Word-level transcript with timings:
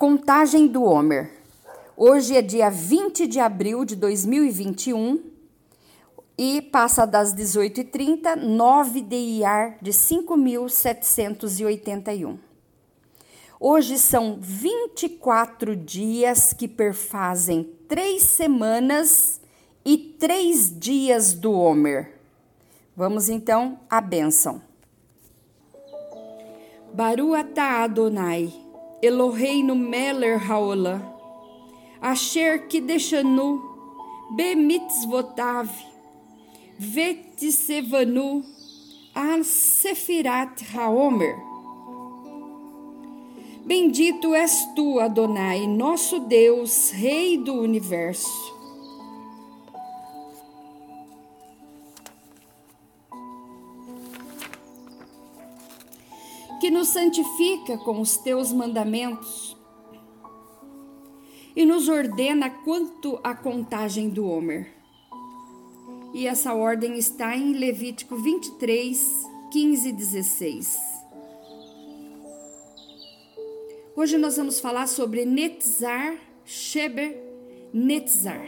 Contagem 0.00 0.66
do 0.66 0.82
Homer. 0.82 1.30
Hoje 1.94 2.34
é 2.34 2.40
dia 2.40 2.70
20 2.70 3.26
de 3.26 3.38
abril 3.38 3.84
de 3.84 3.94
2021 3.94 5.22
e 6.38 6.62
passa 6.62 7.04
das 7.04 7.34
18h30, 7.34 8.36
9 8.36 9.02
DIAR 9.02 9.76
de 9.82 9.90
5.781. 9.90 12.38
Hoje 13.60 13.98
são 13.98 14.38
24 14.40 15.76
dias 15.76 16.54
que 16.54 16.66
perfazem 16.66 17.70
três 17.86 18.22
semanas 18.22 19.38
e 19.84 19.98
três 20.18 20.74
dias 20.80 21.34
do 21.34 21.52
Homer. 21.52 22.18
Vamos 22.96 23.28
então 23.28 23.78
à 23.90 24.00
bênção. 24.00 24.62
Baruata 26.94 27.84
Adonai, 27.84 28.69
Eloheinu 29.02 29.74
Meller 29.74 30.38
Haolam, 30.38 31.02
Asher 32.02 32.58
Kideshanu, 32.68 33.60
Bemitzvotav, 34.36 35.68
Vetisevanu, 36.78 38.44
Al 39.14 39.42
Sefirat 39.42 40.60
Haomer. 40.72 41.36
Bendito 43.64 44.34
és 44.34 44.52
tu, 44.74 44.98
Adonai, 44.98 45.66
nosso 45.66 46.20
Deus, 46.20 46.90
Rei 46.92 47.36
do 47.36 47.54
universo. 47.54 48.59
Que 56.60 56.70
nos 56.70 56.88
santifica 56.88 57.78
com 57.78 58.00
os 58.00 58.18
teus 58.18 58.52
mandamentos 58.52 59.56
e 61.56 61.64
nos 61.64 61.88
ordena 61.88 62.50
quanto 62.50 63.18
à 63.24 63.34
contagem 63.34 64.08
do 64.08 64.26
Homer. 64.26 64.72
E 66.12 66.26
essa 66.26 66.54
ordem 66.54 66.98
está 66.98 67.36
em 67.36 67.52
Levítico 67.54 68.16
23, 68.16 69.26
15 69.52 69.88
e 69.88 69.92
16. 69.92 70.78
Hoje 73.96 74.18
nós 74.18 74.36
vamos 74.36 74.60
falar 74.60 74.86
sobre 74.86 75.24
Netzar, 75.24 76.16
Sheber, 76.44 77.16
Netzar. 77.72 78.46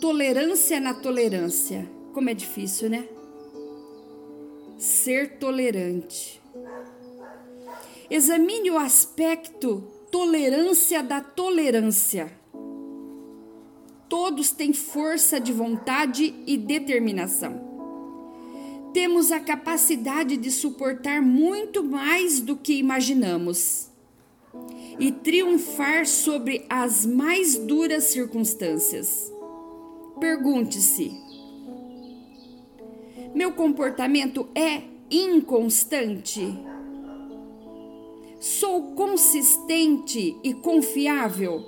Tolerância 0.00 0.80
na 0.80 0.94
tolerância. 0.94 1.88
Como 2.12 2.28
é 2.28 2.34
difícil, 2.34 2.90
né? 2.90 3.08
Ser 4.76 5.38
tolerante. 5.38 6.41
Examine 8.12 8.70
o 8.70 8.76
aspecto 8.76 9.82
tolerância 10.10 11.02
da 11.02 11.22
tolerância. 11.22 12.30
Todos 14.06 14.50
têm 14.50 14.74
força 14.74 15.40
de 15.40 15.50
vontade 15.50 16.34
e 16.46 16.58
determinação. 16.58 17.58
Temos 18.92 19.32
a 19.32 19.40
capacidade 19.40 20.36
de 20.36 20.50
suportar 20.50 21.22
muito 21.22 21.82
mais 21.82 22.38
do 22.38 22.54
que 22.54 22.74
imaginamos 22.74 23.88
e 25.00 25.10
triunfar 25.10 26.06
sobre 26.06 26.66
as 26.68 27.06
mais 27.06 27.56
duras 27.56 28.04
circunstâncias. 28.04 29.32
Pergunte-se: 30.20 31.10
meu 33.34 33.52
comportamento 33.54 34.46
é 34.54 34.82
inconstante? 35.10 36.70
Sou 38.42 38.96
consistente 38.96 40.36
e 40.42 40.52
confiável? 40.52 41.62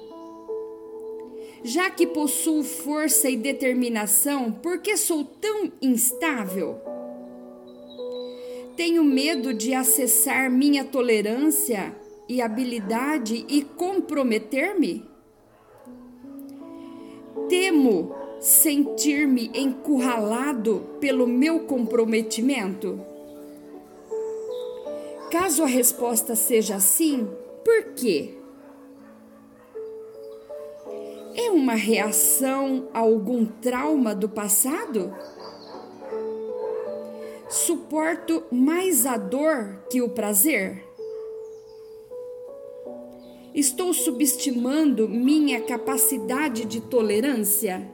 Já 1.62 1.88
que 1.88 2.04
possuo 2.04 2.64
força 2.64 3.30
e 3.30 3.36
determinação, 3.36 4.50
por 4.50 4.80
que 4.80 4.96
sou 4.96 5.24
tão 5.24 5.70
instável? 5.80 6.80
Tenho 8.76 9.04
medo 9.04 9.54
de 9.54 9.72
acessar 9.72 10.50
minha 10.50 10.84
tolerância 10.84 11.94
e 12.28 12.42
habilidade 12.42 13.46
e 13.48 13.62
comprometer-me? 13.62 15.04
Temo 17.48 18.16
sentir-me 18.40 19.48
encurralado 19.54 20.84
pelo 20.98 21.24
meu 21.24 21.60
comprometimento? 21.60 23.13
Caso 25.34 25.64
a 25.64 25.66
resposta 25.66 26.36
seja 26.36 26.78
sim, 26.78 27.28
por 27.64 27.94
quê? 27.94 28.36
É 31.34 31.50
uma 31.50 31.74
reação 31.74 32.88
a 32.94 33.00
algum 33.00 33.44
trauma 33.44 34.14
do 34.14 34.28
passado? 34.28 35.12
Suporto 37.48 38.44
mais 38.48 39.06
a 39.06 39.16
dor 39.16 39.82
que 39.90 40.00
o 40.00 40.08
prazer? 40.08 40.84
Estou 43.52 43.92
subestimando 43.92 45.08
minha 45.08 45.60
capacidade 45.62 46.64
de 46.64 46.80
tolerância? 46.80 47.90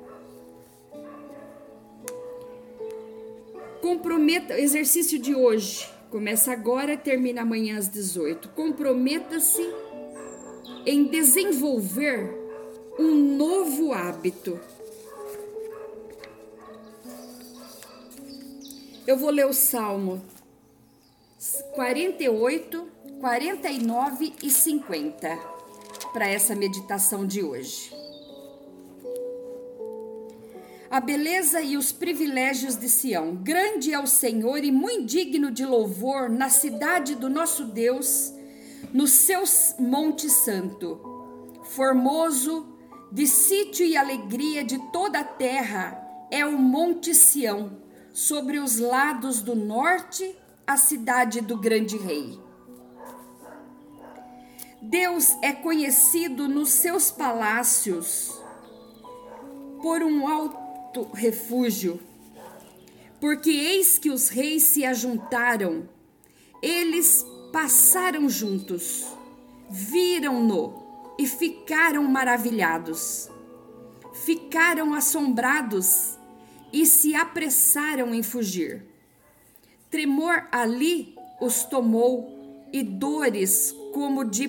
Comprometa, 3.81 4.61
exercício 4.61 5.19
de 5.19 5.35
hoje, 5.35 5.89
começa 6.11 6.53
agora 6.53 6.97
termina 6.97 7.43
amanhã 7.43 7.79
às 7.79 7.89
18. 7.89 8.51
Comprometa-se 8.51 9.63
em 10.85 11.05
desenvolver 11.05 12.37
um 12.99 13.37
novo 13.37 13.93
hábito. 13.93 14.59
Eu 19.07 19.17
vou 19.17 19.31
ler 19.31 19.47
o 19.47 19.53
Salmo 19.53 20.23
48, 21.75 22.87
49 23.21 24.33
e 24.43 24.51
50 24.51 25.39
para 26.13 26.29
essa 26.29 26.55
meditação 26.55 27.27
de 27.27 27.43
hoje. 27.43 28.00
A 30.91 30.99
beleza 30.99 31.61
e 31.61 31.77
os 31.77 31.93
privilégios 31.93 32.75
de 32.75 32.89
Sião. 32.89 33.37
Grande 33.37 33.95
é 33.95 34.01
o 34.01 34.09
Senhor 34.09 34.65
e 34.65 34.73
muito 34.73 35.05
digno 35.05 35.49
de 35.49 35.65
louvor 35.65 36.29
na 36.29 36.49
cidade 36.49 37.15
do 37.15 37.31
nosso 37.31 37.67
Deus, 37.67 38.35
no 38.93 39.07
seu 39.07 39.45
Monte 39.79 40.29
Santo. 40.29 41.01
Formoso, 41.63 42.67
de 43.13 43.25
sítio 43.29 43.87
e 43.87 43.97
alegria 43.97 44.65
de 44.65 44.81
toda 44.91 45.21
a 45.21 45.25
terra, 45.25 45.97
é 46.29 46.45
o 46.45 46.59
Monte 46.59 47.15
Sião, 47.15 47.71
sobre 48.13 48.59
os 48.59 48.81
lados 48.81 49.41
do 49.43 49.55
norte 49.55 50.37
a 50.67 50.77
cidade 50.77 51.41
do 51.41 51.57
grande 51.57 51.97
rei. 51.97 52.37
Deus 54.83 55.37
é 55.41 55.53
conhecido 55.53 56.49
nos 56.49 56.71
seus 56.71 57.13
palácios 57.13 58.41
por 59.81 60.03
um 60.03 60.27
alto 60.27 60.70
refúgio, 61.15 62.01
porque 63.21 63.51
eis 63.51 63.99
que 63.99 64.11
os 64.11 64.29
reis 64.29 64.63
se 64.65 64.85
ajuntaram, 64.85 65.89
eles 66.63 67.25
passaram 67.53 68.29
juntos, 68.29 69.07
viram-no 69.69 71.15
e 71.19 71.27
ficaram 71.27 72.05
maravilhados, 72.05 73.31
ficaram 74.25 74.95
assombrados 74.95 76.19
e 76.73 76.87
se 76.87 77.15
apressaram 77.15 78.15
em 78.15 78.23
fugir. 78.23 78.85
Tremor 79.91 80.47
ali 80.51 81.15
os 81.41 81.65
tomou 81.65 82.69
e 82.73 82.83
dores 82.83 83.75
como 83.93 84.25
de 84.25 84.49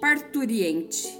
parturiente. 0.00 1.18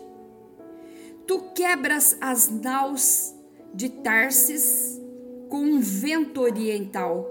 Tu 1.27 1.39
quebras 1.55 2.17
as 2.21 2.49
naus 2.49 3.33
de 3.73 3.89
Tarsis 3.89 5.01
com 5.49 5.63
um 5.63 5.81
vento 5.81 6.41
oriental. 6.41 7.29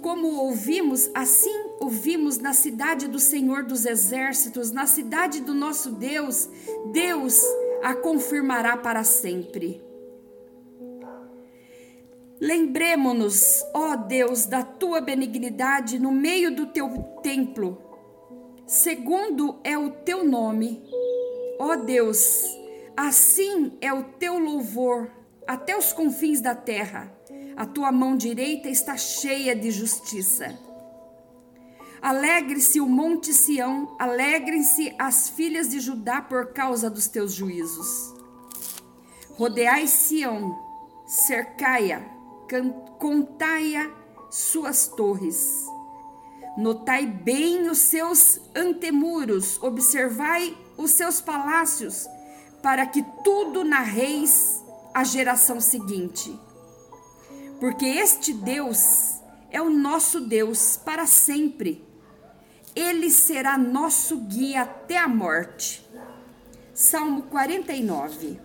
Como 0.00 0.28
ouvimos, 0.28 1.10
assim 1.14 1.54
ouvimos 1.80 2.38
na 2.38 2.52
cidade 2.52 3.08
do 3.08 3.18
Senhor 3.18 3.64
dos 3.64 3.84
Exércitos, 3.84 4.70
na 4.70 4.86
cidade 4.86 5.40
do 5.40 5.54
nosso 5.54 5.92
Deus, 5.92 6.48
Deus 6.92 7.42
a 7.82 7.94
confirmará 7.94 8.76
para 8.76 9.04
sempre. 9.04 9.82
Lembremos-nos, 12.40 13.64
ó 13.74 13.96
Deus, 13.96 14.46
da 14.46 14.62
tua 14.62 15.00
benignidade 15.00 15.98
no 15.98 16.12
meio 16.12 16.54
do 16.54 16.66
teu 16.66 16.88
templo. 17.22 17.76
Segundo 18.66 19.58
é 19.64 19.76
o 19.76 19.90
teu 19.90 20.24
nome, 20.24 20.82
ó 21.58 21.74
Deus, 21.74 22.44
assim 22.98 23.78
é 23.80 23.92
o 23.92 24.02
teu 24.02 24.38
louvor 24.40 25.08
até 25.46 25.76
os 25.78 25.92
confins 25.92 26.40
da 26.40 26.54
terra. 26.54 27.12
A 27.56 27.64
tua 27.64 27.92
mão 27.92 28.16
direita 28.16 28.68
está 28.68 28.96
cheia 28.96 29.54
de 29.54 29.70
justiça. 29.70 30.58
Alegre-se 32.02 32.80
o 32.80 32.86
monte 32.86 33.32
Sião, 33.32 33.96
alegrem-se 33.98 34.94
as 34.98 35.28
filhas 35.30 35.68
de 35.68 35.80
Judá 35.80 36.20
por 36.20 36.52
causa 36.52 36.90
dos 36.90 37.06
teus 37.08 37.32
juízos. 37.32 38.14
Rodeai 39.34 39.86
Sião, 39.86 40.58
cercai-a, 41.06 42.00
contai-a 42.98 43.90
suas 44.30 44.88
torres. 44.88 45.64
Notai 46.56 47.06
bem 47.06 47.68
os 47.70 47.78
seus 47.78 48.40
antemuros, 48.56 49.62
observai 49.62 50.56
os 50.76 50.90
seus 50.92 51.20
palácios, 51.20 52.06
para 52.62 52.86
que 52.86 53.02
tudo 53.24 53.64
narreis 53.64 54.62
a 54.94 55.04
geração 55.04 55.60
seguinte. 55.60 56.38
Porque 57.60 57.86
este 57.86 58.32
Deus 58.32 59.20
é 59.50 59.60
o 59.60 59.70
nosso 59.70 60.20
Deus 60.20 60.76
para 60.76 61.06
sempre 61.06 61.88
ele 62.78 63.10
será 63.10 63.58
nosso 63.58 64.18
guia 64.18 64.62
até 64.62 64.96
a 64.98 65.08
morte. 65.08 65.84
Salmo 66.72 67.22
49. 67.22 68.38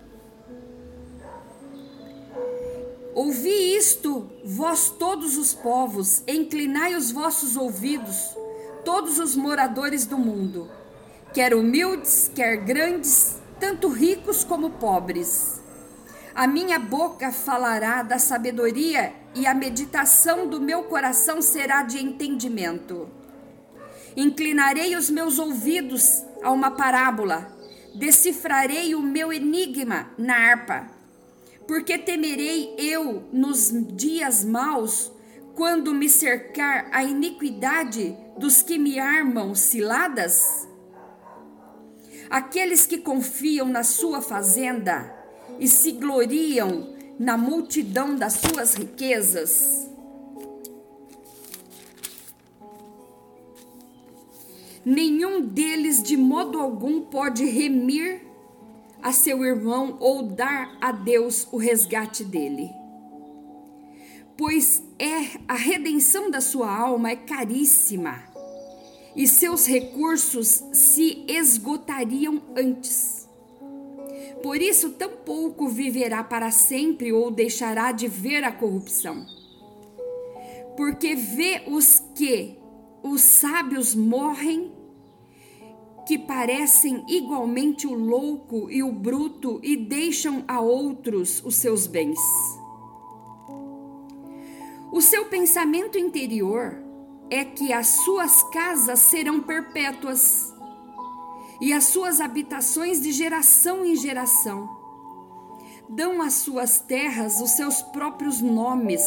Ouvi 3.14 3.76
isto, 3.76 4.28
vós 4.44 4.90
todos 4.90 5.38
os 5.38 5.54
povos, 5.54 6.24
inclinai 6.26 6.96
os 6.96 7.12
vossos 7.12 7.56
ouvidos, 7.56 8.36
todos 8.84 9.20
os 9.20 9.36
moradores 9.36 10.04
do 10.04 10.18
mundo, 10.18 10.68
quer 11.32 11.54
humildes, 11.54 12.28
quer 12.34 12.56
grandes, 12.56 13.36
tanto 13.58 13.88
ricos 13.88 14.44
como 14.44 14.70
pobres. 14.70 15.60
A 16.34 16.46
minha 16.46 16.78
boca 16.78 17.30
falará 17.30 18.02
da 18.02 18.18
sabedoria 18.18 19.12
e 19.34 19.46
a 19.46 19.54
meditação 19.54 20.48
do 20.48 20.60
meu 20.60 20.84
coração 20.84 21.40
será 21.40 21.82
de 21.82 21.98
entendimento. 21.98 23.08
Inclinarei 24.16 24.96
os 24.96 25.10
meus 25.10 25.38
ouvidos 25.38 26.24
a 26.42 26.50
uma 26.50 26.70
parábola, 26.70 27.56
decifrarei 27.94 28.94
o 28.94 29.00
meu 29.00 29.32
enigma 29.32 30.10
na 30.18 30.34
harpa. 30.34 30.90
Porque 31.66 31.98
temerei 31.98 32.74
eu 32.78 33.24
nos 33.32 33.72
dias 33.96 34.44
maus, 34.44 35.12
quando 35.54 35.94
me 35.94 36.08
cercar 36.08 36.88
a 36.92 37.04
iniquidade 37.04 38.16
dos 38.36 38.60
que 38.60 38.76
me 38.76 38.98
armam 38.98 39.54
ciladas? 39.54 40.68
Aqueles 42.30 42.86
que 42.86 42.98
confiam 42.98 43.66
na 43.66 43.82
sua 43.82 44.20
fazenda 44.20 45.14
e 45.58 45.68
se 45.68 45.92
gloriam 45.92 46.94
na 47.18 47.36
multidão 47.36 48.16
das 48.16 48.34
suas 48.34 48.74
riquezas, 48.74 49.88
nenhum 54.84 55.40
deles 55.40 56.02
de 56.02 56.16
modo 56.16 56.58
algum 56.58 57.02
pode 57.02 57.44
remir 57.44 58.20
a 59.02 59.12
seu 59.12 59.44
irmão 59.44 59.96
ou 60.00 60.22
dar 60.22 60.76
a 60.80 60.90
Deus 60.90 61.46
o 61.52 61.56
resgate 61.56 62.24
dele. 62.24 62.70
Pois 64.36 64.82
é 64.98 65.38
a 65.46 65.54
redenção 65.54 66.30
da 66.30 66.40
sua 66.40 66.74
alma 66.74 67.10
é 67.10 67.16
caríssima 67.16 68.33
e 69.14 69.28
seus 69.28 69.66
recursos 69.66 70.64
se 70.72 71.24
esgotariam 71.28 72.42
antes. 72.56 73.28
Por 74.42 74.60
isso, 74.60 74.90
tampouco 74.90 75.68
viverá 75.68 76.22
para 76.22 76.50
sempre 76.50 77.12
ou 77.12 77.30
deixará 77.30 77.92
de 77.92 78.08
ver 78.08 78.44
a 78.44 78.52
corrupção. 78.52 79.24
Porque 80.76 81.14
vê 81.14 81.62
os 81.66 82.02
que 82.14 82.58
os 83.02 83.20
sábios 83.20 83.94
morrem, 83.94 84.72
que 86.06 86.18
parecem 86.18 87.02
igualmente 87.08 87.86
o 87.86 87.94
louco 87.94 88.70
e 88.70 88.82
o 88.82 88.92
bruto 88.92 89.60
e 89.62 89.76
deixam 89.76 90.44
a 90.46 90.60
outros 90.60 91.42
os 91.44 91.54
seus 91.54 91.86
bens. 91.86 92.18
O 94.92 95.00
seu 95.00 95.24
pensamento 95.24 95.96
interior 95.96 96.83
é 97.30 97.44
que 97.44 97.72
as 97.72 97.86
suas 97.86 98.42
casas 98.44 98.98
serão 99.00 99.40
perpétuas 99.40 100.52
e 101.60 101.72
as 101.72 101.84
suas 101.84 102.20
habitações 102.20 103.00
de 103.00 103.12
geração 103.12 103.84
em 103.84 103.96
geração. 103.96 104.68
Dão 105.88 106.22
às 106.22 106.34
suas 106.34 106.80
terras 106.80 107.40
os 107.40 107.50
seus 107.50 107.82
próprios 107.82 108.40
nomes 108.40 109.02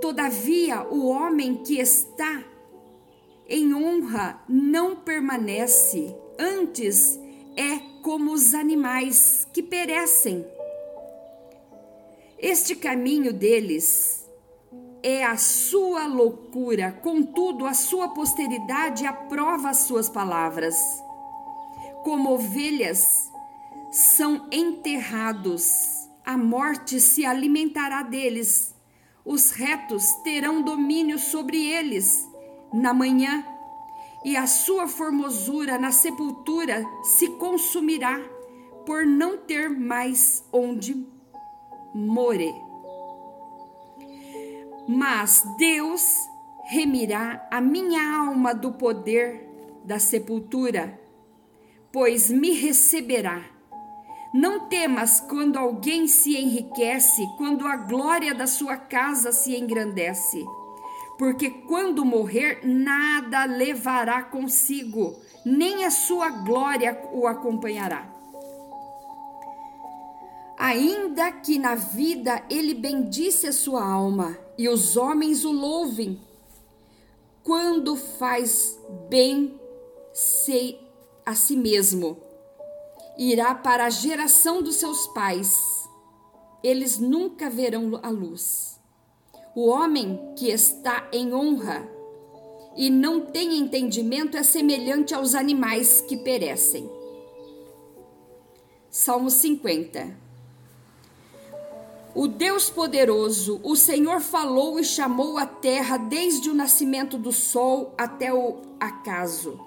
Todavia, 0.00 0.82
o 0.90 1.08
homem 1.08 1.56
que 1.56 1.78
está 1.78 2.42
em 3.46 3.74
honra 3.74 4.42
não 4.48 4.96
permanece, 4.96 6.16
antes 6.38 7.20
é 7.54 7.78
como 8.02 8.32
os 8.32 8.54
animais 8.54 9.46
que 9.52 9.62
perecem. 9.62 10.46
Este 12.38 12.74
caminho 12.74 13.30
deles 13.30 14.26
é 15.02 15.24
a 15.24 15.36
sua 15.36 16.06
loucura, 16.06 16.92
contudo, 17.02 17.66
a 17.66 17.74
sua 17.74 18.08
posteridade 18.08 19.06
aprova 19.06 19.70
as 19.70 19.78
suas 19.78 20.08
palavras. 20.08 20.76
Como 22.02 22.32
ovelhas 22.32 23.30
são 23.90 24.46
enterrados, 24.50 26.08
a 26.24 26.36
morte 26.36 27.00
se 27.00 27.24
alimentará 27.24 28.02
deles 28.02 28.74
os 29.24 29.50
retos 29.50 30.12
terão 30.24 30.62
domínio 30.62 31.18
sobre 31.18 31.64
eles 31.64 32.28
na 32.72 32.94
manhã, 32.94 33.44
e 34.24 34.36
a 34.36 34.46
sua 34.46 34.86
formosura 34.86 35.78
na 35.78 35.92
sepultura 35.92 36.84
se 37.02 37.28
consumirá, 37.38 38.18
por 38.84 39.06
não 39.06 39.38
ter 39.38 39.68
mais 39.68 40.44
onde 40.52 41.06
more. 41.94 42.69
Mas 44.92 45.46
Deus 45.56 46.28
remirá 46.64 47.46
a 47.48 47.60
minha 47.60 48.18
alma 48.18 48.52
do 48.52 48.72
poder 48.72 49.48
da 49.84 50.00
sepultura, 50.00 51.00
pois 51.92 52.28
me 52.28 52.50
receberá 52.50 53.40
não 54.34 54.68
temas 54.68 55.20
quando 55.20 55.56
alguém 55.56 56.08
se 56.08 56.36
enriquece, 56.36 57.24
quando 57.36 57.68
a 57.68 57.76
glória 57.76 58.34
da 58.34 58.48
sua 58.48 58.76
casa 58.76 59.30
se 59.30 59.56
engrandece. 59.56 60.44
Porque 61.16 61.50
quando 61.50 62.04
morrer, 62.04 62.60
nada 62.64 63.44
levará 63.44 64.22
consigo, 64.22 65.14
nem 65.46 65.84
a 65.84 65.90
sua 65.90 66.30
glória 66.30 67.00
o 67.12 67.28
acompanhará. 67.28 68.09
Ainda 70.60 71.32
que 71.32 71.58
na 71.58 71.74
vida 71.74 72.44
ele 72.50 72.74
bendisse 72.74 73.46
a 73.46 73.52
sua 73.52 73.82
alma 73.82 74.36
e 74.58 74.68
os 74.68 74.94
homens 74.94 75.42
o 75.42 75.50
louvem, 75.50 76.20
quando 77.42 77.96
faz 77.96 78.78
bem 79.08 79.58
a 81.24 81.34
si 81.34 81.56
mesmo 81.56 82.18
irá 83.16 83.54
para 83.54 83.86
a 83.86 83.90
geração 83.90 84.62
dos 84.62 84.76
seus 84.76 85.06
pais. 85.06 85.58
Eles 86.62 86.98
nunca 86.98 87.48
verão 87.48 87.98
a 88.02 88.10
luz. 88.10 88.78
O 89.56 89.66
homem 89.66 90.34
que 90.36 90.50
está 90.50 91.08
em 91.10 91.32
honra 91.32 91.88
e 92.76 92.90
não 92.90 93.22
tem 93.22 93.56
entendimento 93.56 94.36
é 94.36 94.42
semelhante 94.42 95.14
aos 95.14 95.34
animais 95.34 96.02
que 96.02 96.18
perecem. 96.18 96.86
Salmo 98.90 99.30
50 99.30 100.28
O 102.14 102.26
Deus 102.26 102.68
poderoso, 102.68 103.60
o 103.62 103.76
Senhor 103.76 104.20
falou 104.20 104.80
e 104.80 104.84
chamou 104.84 105.38
a 105.38 105.46
terra 105.46 105.96
desde 105.96 106.50
o 106.50 106.54
nascimento 106.54 107.16
do 107.16 107.32
sol 107.32 107.94
até 107.96 108.34
o 108.34 108.56
acaso. 108.80 109.60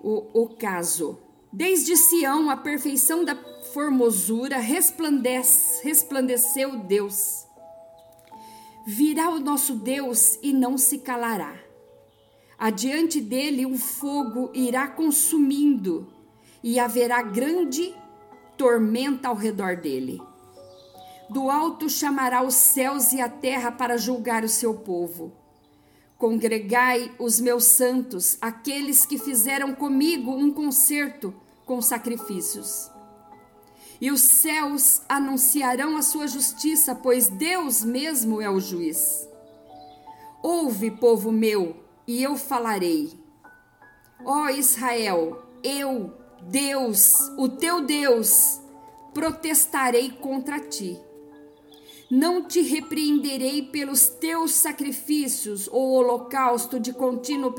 O 0.00 0.26
ocaso. 0.32 1.18
Desde 1.52 1.96
Sião, 1.96 2.48
a 2.48 2.56
perfeição 2.56 3.24
da 3.24 3.36
formosura 3.72 4.58
resplandece, 4.58 5.82
resplandeceu 5.82 6.78
Deus. 6.78 7.44
Virá 8.86 9.28
o 9.30 9.40
nosso 9.40 9.74
Deus 9.74 10.38
e 10.40 10.52
não 10.52 10.78
se 10.78 10.98
calará. 10.98 11.54
Adiante 12.56 13.20
dele 13.20 13.66
um 13.66 13.76
fogo 13.76 14.50
irá 14.54 14.86
consumindo 14.86 16.06
e 16.62 16.78
haverá 16.78 17.22
grande 17.22 17.92
tormenta 18.56 19.28
ao 19.28 19.34
redor 19.34 19.76
dele. 19.76 20.29
Do 21.30 21.48
alto 21.48 21.88
chamará 21.88 22.42
os 22.42 22.54
céus 22.54 23.12
e 23.12 23.20
a 23.20 23.28
terra 23.28 23.70
para 23.70 23.96
julgar 23.96 24.42
o 24.42 24.48
seu 24.48 24.74
povo. 24.74 25.32
Congregai 26.18 27.14
os 27.20 27.38
meus 27.38 27.66
santos, 27.66 28.36
aqueles 28.40 29.06
que 29.06 29.16
fizeram 29.16 29.72
comigo 29.72 30.32
um 30.32 30.52
concerto 30.52 31.32
com 31.64 31.80
sacrifícios. 31.80 32.90
E 34.00 34.10
os 34.10 34.20
céus 34.22 35.02
anunciarão 35.08 35.96
a 35.96 36.02
sua 36.02 36.26
justiça, 36.26 36.96
pois 36.96 37.28
Deus 37.28 37.84
mesmo 37.84 38.42
é 38.42 38.50
o 38.50 38.58
juiz. 38.58 39.24
Ouve, 40.42 40.90
povo 40.90 41.30
meu, 41.30 41.76
e 42.08 42.20
eu 42.24 42.36
falarei. 42.36 43.12
Ó 44.24 44.48
Israel, 44.48 45.46
eu, 45.62 46.12
Deus, 46.42 47.20
o 47.38 47.48
teu 47.48 47.82
Deus, 47.82 48.60
protestarei 49.14 50.10
contra 50.10 50.58
ti. 50.58 51.00
Não 52.10 52.42
te 52.42 52.60
repreenderei 52.60 53.62
pelos 53.62 54.08
teus 54.08 54.50
sacrifícios 54.52 55.68
ou 55.68 55.92
holocausto 55.92 56.80
de 56.80 56.92
contínuo 56.92 57.54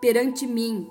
perante 0.00 0.46
mim. 0.46 0.88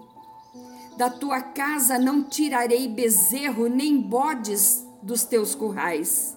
Da 0.97 1.09
tua 1.09 1.41
casa 1.41 1.97
não 1.97 2.21
tirarei 2.21 2.87
bezerro 2.87 3.69
nem 3.69 4.01
bodes 4.01 4.85
dos 5.01 5.23
teus 5.23 5.55
currais, 5.55 6.35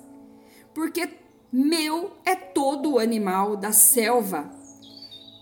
porque 0.73 1.09
meu 1.53 2.13
é 2.25 2.37
todo 2.37 2.93
o 2.93 2.99
animal 3.01 3.57
da 3.57 3.73
selva 3.73 4.49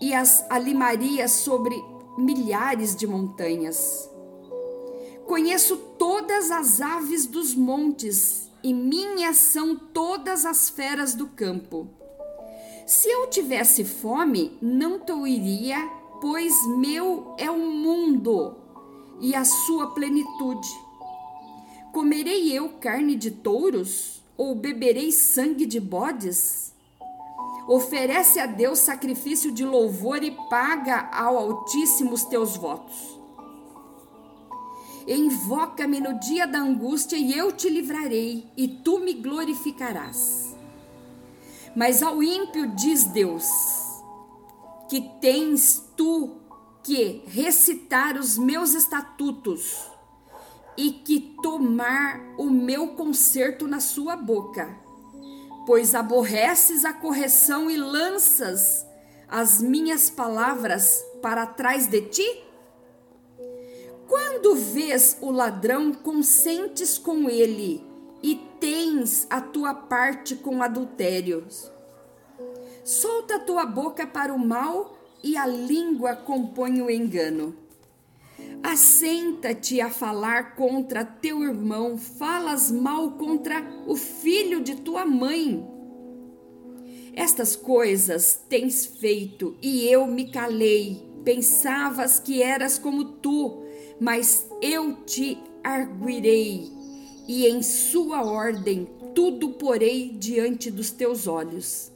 e 0.01 0.15
as 0.15 0.49
alimarias 0.49 1.31
sobre 1.31 1.75
milhares 2.17 2.95
de 2.95 3.05
montanhas. 3.05 4.09
Conheço 5.27 5.77
todas 5.99 6.49
as 6.49 6.81
aves 6.81 7.27
dos 7.27 7.53
montes, 7.53 8.48
e 8.63 8.73
minhas 8.73 9.37
são 9.37 9.75
todas 9.75 10.45
as 10.45 10.69
feras 10.69 11.13
do 11.13 11.27
campo. 11.27 11.87
Se 12.85 13.07
eu 13.07 13.27
tivesse 13.27 13.85
fome, 13.85 14.57
não 14.61 14.99
te 14.99 15.11
iria, 15.11 15.77
pois 16.19 16.53
meu 16.77 17.35
é 17.37 17.49
o 17.49 17.59
mundo 17.59 18.57
e 19.21 19.35
a 19.35 19.45
sua 19.45 19.91
plenitude. 19.93 20.67
Comerei 21.91 22.51
eu 22.51 22.69
carne 22.79 23.15
de 23.15 23.31
touros 23.31 24.23
ou 24.37 24.55
beberei 24.55 25.11
sangue 25.11 25.65
de 25.65 25.79
bodes? 25.79 26.73
Oferece 27.67 28.39
a 28.39 28.47
Deus 28.47 28.79
sacrifício 28.79 29.51
de 29.51 29.63
louvor 29.63 30.23
e 30.23 30.31
paga 30.49 31.09
ao 31.11 31.37
Altíssimo 31.37 32.13
os 32.13 32.23
teus 32.23 32.57
votos. 32.57 33.18
Invoca-me 35.11 35.99
no 35.99 36.19
dia 36.19 36.45
da 36.45 36.59
angústia 36.59 37.17
e 37.17 37.35
eu 37.35 37.51
te 37.51 37.67
livrarei, 37.67 38.47
e 38.55 38.67
tu 38.67 38.99
me 38.99 39.15
glorificarás. 39.15 40.55
Mas 41.75 42.03
ao 42.03 42.21
ímpio 42.21 42.67
diz 42.75 43.05
Deus: 43.05 43.43
que 44.87 45.01
tens 45.19 45.83
tu 45.97 46.37
que 46.83 47.23
recitar 47.25 48.17
os 48.17 48.37
meus 48.37 48.75
estatutos 48.75 49.79
e 50.77 50.91
que 50.91 51.35
tomar 51.41 52.21
o 52.37 52.51
meu 52.51 52.89
conserto 52.89 53.67
na 53.67 53.79
sua 53.79 54.15
boca, 54.15 54.77
pois 55.65 55.95
aborreces 55.95 56.85
a 56.85 56.93
correção 56.93 57.67
e 57.69 57.77
lanças 57.77 58.85
as 59.27 59.59
minhas 59.59 60.07
palavras 60.07 61.03
para 61.19 61.47
trás 61.47 61.87
de 61.87 62.01
ti? 62.01 62.48
Quando 64.09 64.55
vês 64.55 65.17
o 65.21 65.29
ladrão, 65.29 65.93
consentes 65.93 66.97
com 66.97 67.29
ele 67.29 67.81
e 68.23 68.35
tens 68.59 69.27
a 69.29 69.39
tua 69.39 69.73
parte 69.73 70.35
com 70.35 70.63
adultérios. 70.63 71.71
Solta 72.83 73.35
a 73.35 73.39
tua 73.39 73.67
boca 73.67 74.07
para 74.07 74.33
o 74.33 74.39
mal 74.39 74.97
e 75.23 75.37
a 75.37 75.45
língua 75.45 76.15
compõe 76.15 76.81
o 76.81 76.89
engano. 76.89 77.55
Assenta-te 78.63 79.79
a 79.79 79.89
falar 79.89 80.55
contra 80.55 81.05
teu 81.05 81.43
irmão, 81.43 81.97
falas 81.97 82.71
mal 82.71 83.11
contra 83.11 83.63
o 83.85 83.95
filho 83.95 84.61
de 84.61 84.75
tua 84.77 85.05
mãe. 85.05 85.65
Estas 87.13 87.55
coisas 87.55 88.43
tens 88.49 88.85
feito 88.85 89.55
e 89.61 89.87
eu 89.87 90.07
me 90.07 90.31
calei. 90.31 91.07
Pensavas 91.23 92.17
que 92.17 92.41
eras 92.41 92.79
como 92.79 93.03
tu, 93.03 93.65
mas 93.99 94.47
eu 94.61 94.95
te 95.05 95.37
arguirei, 95.63 96.71
e 97.27 97.45
em 97.45 97.61
sua 97.61 98.23
ordem 98.23 98.87
tudo 99.13 99.49
porei 99.49 100.09
diante 100.09 100.71
dos 100.71 100.91
teus 100.91 101.27
olhos. 101.27 101.91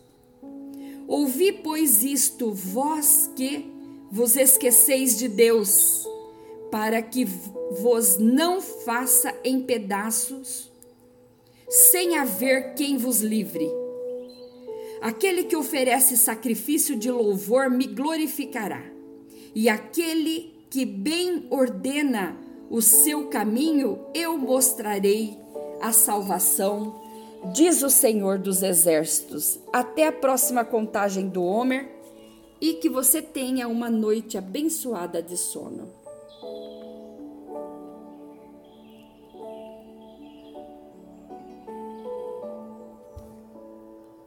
Ouvi, 1.08 1.52
pois, 1.52 2.04
isto, 2.04 2.52
vós 2.52 3.30
que 3.36 3.72
vos 4.12 4.36
esqueceis 4.36 5.18
de 5.18 5.28
Deus, 5.28 6.08
para 6.70 7.02
que 7.02 7.26
vos 7.26 8.18
não 8.18 8.62
faça 8.62 9.34
em 9.44 9.62
pedaços, 9.62 10.72
sem 11.70 12.18
haver 12.18 12.74
quem 12.76 12.98
vos 12.98 13.22
livre. 13.22 13.70
Aquele 15.02 15.44
que 15.44 15.56
oferece 15.56 16.16
sacrifício 16.16 16.96
de 16.96 17.12
louvor 17.12 17.70
me 17.70 17.88
glorificará, 17.88 18.84
e 19.54 19.68
aquele 19.68 20.54
que 20.74 20.88
bem 20.88 21.46
ordena 21.52 22.36
o 22.68 22.82
seu 22.82 23.28
caminho, 23.28 24.08
eu 24.12 24.36
mostrarei 24.40 25.38
a 25.80 25.94
salvação, 25.94 27.00
diz 27.54 27.84
o 27.84 27.92
Senhor 27.92 28.40
dos 28.40 28.64
Exércitos. 28.64 29.60
Até 29.72 30.08
a 30.08 30.12
próxima 30.12 30.66
contagem 30.66 31.30
do 31.30 31.44
Homer 31.44 31.88
e 32.60 32.74
que 32.74 32.90
você 32.90 33.22
tenha 33.22 33.68
uma 33.68 33.88
noite 33.88 34.36
abençoada 34.36 35.22
de 35.22 35.38
sono. 35.38 36.03